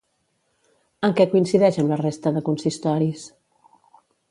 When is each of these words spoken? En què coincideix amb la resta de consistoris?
En 1.07 1.13
què 1.19 1.27
coincideix 1.33 1.77
amb 1.83 1.93
la 1.95 2.01
resta 2.01 2.33
de 2.39 2.43
consistoris? 2.49 3.29